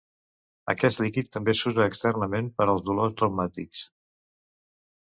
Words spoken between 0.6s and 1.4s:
Aquest líquid